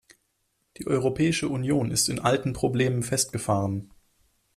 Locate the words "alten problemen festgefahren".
2.17-3.91